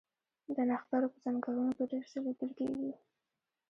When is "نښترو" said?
0.69-1.07